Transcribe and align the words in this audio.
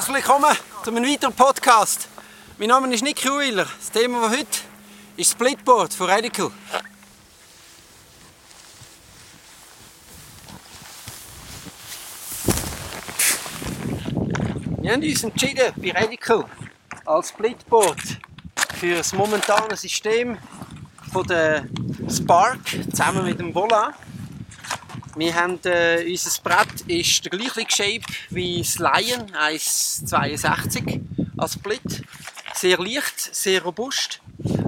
Herzlich 0.00 0.16
willkommen 0.16 0.56
zu 0.82 0.90
einem 0.90 1.04
weiteren 1.04 1.34
Podcast. 1.34 2.08
Mein 2.56 2.68
Name 2.68 2.94
ist 2.94 3.04
Nick 3.04 3.22
Ruhwiller. 3.28 3.66
Das 3.66 3.90
Thema 3.90 4.22
von 4.22 4.30
heute 4.30 4.60
ist 5.18 5.32
Splitboard 5.32 5.92
von 5.92 6.08
Radical. 6.08 6.50
Wir 14.80 14.90
haben 14.90 15.02
uns 15.02 15.22
entschieden, 15.22 15.70
bei 15.76 15.92
Radical 15.92 16.46
als 17.04 17.28
Splitboard 17.28 18.00
für 18.76 18.96
das 18.96 19.12
momentane 19.12 19.76
System 19.76 20.38
von 21.12 21.26
der 21.26 21.66
Spark 22.10 22.60
zusammen 22.90 23.26
mit 23.26 23.38
dem 23.38 23.52
Volant. 23.52 23.94
Wir 25.16 25.34
haben, 25.34 25.58
äh, 25.64 26.04
unser 26.08 26.42
Brett 26.42 26.82
ist 26.86 27.24
der 27.24 27.30
gleiche 27.36 27.66
Shape 27.68 28.02
wie 28.30 28.58
das 28.58 28.78
Lion 28.78 29.26
1,62 29.32 31.00
als 31.36 31.54
Split. 31.54 32.04
Sehr 32.54 32.78
leicht, 32.78 33.18
sehr 33.34 33.62
robust. 33.62 34.20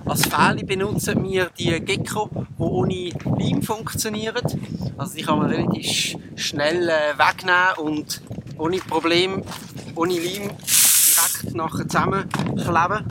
Als 0.04 0.26
Fähle 0.26 0.64
benutzen 0.64 1.22
wir 1.24 1.50
die 1.56 1.78
Gecko, 1.80 2.28
die 2.32 2.62
ohne 2.62 3.10
Leim 3.38 3.62
funktionieren. 3.62 4.42
Also 4.98 5.14
die 5.14 5.22
kann 5.22 5.38
man 5.38 5.50
relativ 5.50 6.16
schnell 6.34 6.88
äh, 6.88 7.16
wegnehmen 7.16 7.76
und 7.78 8.20
ohne 8.58 8.78
Problem, 8.78 9.44
ohne 9.94 10.14
Leim 10.14 10.50
direkt 10.50 11.54
nachher 11.54 11.88
zusammenkleben. 11.88 13.06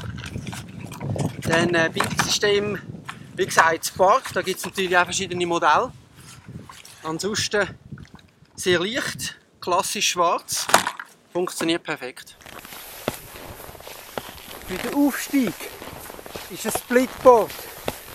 Dann 1.44 1.76
äh, 1.76 1.90
Bindungssystem, 1.94 2.78
wie 3.36 3.46
gesagt, 3.46 3.86
Spark. 3.86 4.34
Da 4.34 4.42
gibt 4.42 4.60
es 4.60 4.66
natürlich 4.66 4.98
auch 4.98 5.06
verschiedene 5.06 5.46
Modelle. 5.46 5.92
Ansonsten 7.04 7.68
sehr 8.56 8.80
leicht, 8.80 9.36
klassisch 9.60 10.10
schwarz, 10.10 10.68
funktioniert 11.34 11.84
perfekt. 11.84 12.36
Für 14.68 14.76
den 14.76 14.94
Aufstieg 14.94 15.54
ist 16.52 16.66
ein 16.66 16.72
Splitboard 16.72 17.52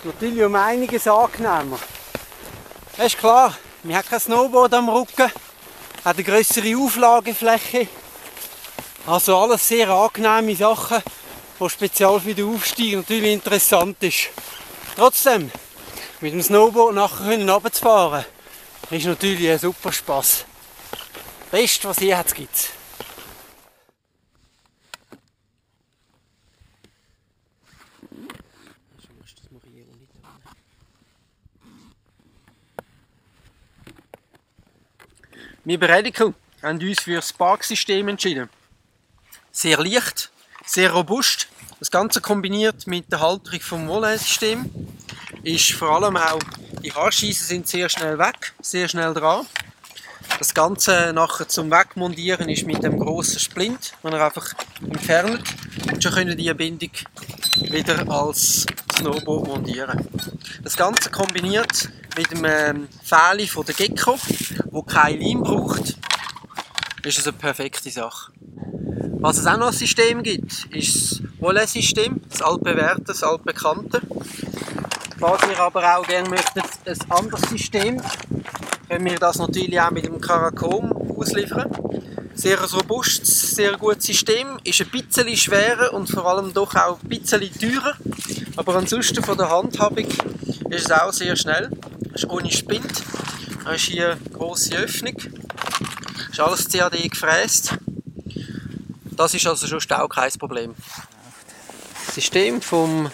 natürlich 0.04 0.44
um 0.44 0.54
einiges 0.54 1.08
angenehmer. 1.08 1.78
Das 2.96 3.06
ist 3.06 3.18
klar, 3.18 3.56
wir 3.82 3.96
haben 3.96 4.06
kein 4.08 4.20
Snowboard 4.20 4.72
am 4.74 4.88
Rücken, 4.88 5.32
hat 6.04 6.16
eine 6.16 6.24
größere 6.24 6.76
Auflagefläche. 6.76 7.88
Also 9.04 9.36
alles 9.36 9.66
sehr 9.66 9.88
angenehme 9.90 10.54
Sachen, 10.54 11.02
die 11.58 11.68
speziell 11.68 12.20
für 12.20 12.34
den 12.34 12.54
Aufstieg 12.54 12.94
natürlich 12.94 13.32
interessant 13.32 14.00
ist. 14.02 14.28
Trotzdem, 14.94 15.50
mit 16.20 16.32
dem 16.32 16.42
Snowboard 16.42 16.94
nachher 16.94 17.36
runterzufahren, 17.36 18.24
ist 18.90 19.06
natürlich 19.06 19.50
ein 19.50 19.58
super 19.58 19.92
Spaß. 19.92 20.44
Best, 21.50 21.84
was 21.84 21.98
hier 21.98 22.16
hat, 22.18 22.34
gibt's. 22.34 22.70
Wir 35.64 35.80
bei 35.80 35.86
Radical 35.86 36.32
haben 36.62 36.80
uns 36.80 37.00
für 37.00 37.16
das 37.16 37.32
Parksystem 37.32 38.06
entschieden. 38.06 38.48
Sehr 39.50 39.78
leicht, 39.78 40.30
sehr 40.64 40.92
robust. 40.92 41.48
Das 41.80 41.90
Ganze 41.90 42.20
kombiniert 42.20 42.86
mit 42.86 43.10
der 43.10 43.18
Halterung 43.18 43.60
vom 43.60 43.88
Volant-System 43.88 44.70
ist 45.42 45.72
vor 45.72 45.90
allem 45.90 46.16
auch, 46.16 46.38
die 46.82 46.92
Haarschießen 46.92 47.46
sind 47.46 47.69
sehr 47.69 47.88
schnell 47.88 48.19
weg, 48.19 48.52
sehr 48.60 48.88
schnell 48.88 49.14
dran. 49.14 49.46
Das 50.38 50.53
Ganze 50.53 51.12
nachher 51.14 51.48
zum 51.48 51.70
Wegmontieren 51.70 52.48
ist 52.48 52.66
mit 52.66 52.82
dem 52.82 52.98
grossen 52.98 53.38
Splint, 53.38 53.94
den 54.03 54.12
er 54.12 54.26
einfach 54.26 54.53
entfernt 54.82 55.42
und 55.91 56.03
schon 56.03 56.12
können 56.12 56.37
die 56.37 56.53
Bindung 56.53 56.91
wieder 57.70 58.09
als 58.10 58.66
Snowboard 58.97 59.47
montieren. 59.48 60.09
Das 60.62 60.76
Ganze 60.76 61.10
kombiniert 61.10 61.88
mit 62.16 62.31
dem 62.31 62.44
ähm, 62.44 62.88
Fähli 63.03 63.47
von 63.47 63.64
der 63.64 63.75
Gecko, 63.75 64.19
wo 64.70 64.82
kein 64.82 65.20
Leim 65.20 65.43
braucht, 65.43 65.97
ist 67.04 67.19
es 67.19 67.26
eine 67.26 67.37
perfekte 67.37 67.91
Sache. 67.91 68.32
Was 69.20 69.38
es 69.38 69.47
auch 69.47 69.56
noch 69.56 69.69
ein 69.69 69.72
System 69.72 70.22
gibt, 70.22 70.66
ist 70.70 70.94
das 70.94 71.22
Volet-System, 71.41 72.20
das 72.28 72.43
altbewährte, 72.43 73.03
das 73.03 73.22
altbekannte. 73.22 74.03
Falls 75.19 75.43
ihr 75.50 75.59
aber 75.59 75.97
auch 75.97 76.06
gerne 76.06 76.28
möchtet, 76.28 76.65
ein 76.84 77.10
anderes 77.10 77.41
System, 77.49 78.03
können 78.88 79.04
wir 79.04 79.19
das 79.19 79.38
natürlich 79.38 79.81
auch 79.81 79.91
mit 79.91 80.04
dem 80.04 80.21
Caracom 80.21 80.93
ausliefern. 81.16 81.71
Sehr 82.34 82.62
robustes, 82.62 83.53
sehr 83.53 83.72
gutes 83.78 84.05
System, 84.05 84.59
ist 84.62 84.82
ein 84.82 84.91
bisschen 84.91 85.34
schwerer 85.37 85.94
und 85.94 86.10
vor 86.10 86.26
allem 86.26 86.53
doch 86.53 86.75
auch 86.75 86.99
ein 87.03 87.09
bisschen 87.09 87.50
teurer. 87.59 87.94
Aber 88.56 88.76
ansonsten 88.76 89.22
von 89.25 89.38
der 89.38 89.49
Handhabung 89.49 90.06
ist 90.69 90.84
es 90.84 90.91
auch 90.91 91.12
sehr 91.12 91.34
schnell. 91.34 91.71
Es 92.12 92.25
ist 92.25 92.31
ohne 92.31 92.53
Spind. 92.53 93.03
Da 93.65 93.72
ist 93.72 93.84
hier 93.84 94.12
eine 94.12 94.31
grosse 94.32 94.76
Öffnung. 94.76 95.16
Ist 96.31 96.41
alles 96.41 96.69
CAD 96.69 97.10
gefräst. 97.10 97.78
Das 99.12 99.32
ist 99.32 99.47
also 99.47 99.66
schon 99.66 99.97
auch 99.97 100.09
kein 100.09 100.31
Problem. 100.32 100.75
Das 102.05 102.15
System 102.16 102.60
vom 102.60 103.10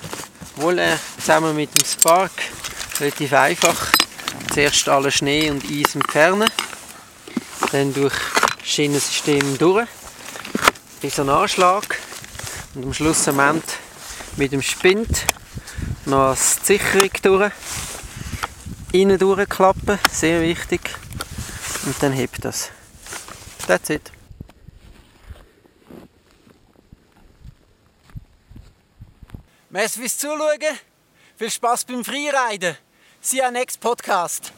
Wolle 0.56 0.98
zusammen 1.18 1.56
mit 1.56 1.74
dem 1.74 1.86
Spark 1.86 2.32
relativ 3.00 3.32
einfach. 3.32 3.92
Zuerst 4.52 4.88
alle 4.88 5.10
Schnee 5.10 5.50
und 5.50 5.64
Eis 5.64 5.94
entfernen, 5.94 6.48
dann 7.70 7.94
durch 7.94 8.14
das 8.58 8.68
Schienensystem 8.68 9.58
durch, 9.58 9.88
bis 11.00 11.18
ein 11.18 11.28
Anschlag 11.28 11.98
und 12.74 12.84
am 12.84 12.94
Schluss 12.94 13.28
am 13.28 13.38
Ende 13.38 13.62
mit 14.36 14.52
dem 14.52 14.62
Spind 14.62 15.24
noch 16.06 16.30
als 16.30 16.64
Sicherung 16.64 17.10
durch, 17.22 17.52
innen 18.92 19.18
durchklappen, 19.18 19.98
sehr 20.10 20.42
wichtig, 20.42 20.80
und 21.86 21.94
dann 22.00 22.12
hebt 22.12 22.44
das. 22.44 22.70
That's 23.66 23.90
it. 23.90 24.12
Merci 29.72 30.00
fürs 30.00 30.18
Zuschauen. 30.18 30.78
Viel 31.38 31.50
Spaß 31.50 31.86
beim 31.86 32.04
Freeriden. 32.04 32.76
See 33.22 33.38
you 33.38 33.50
next 33.50 33.80
Podcast. 33.80 34.52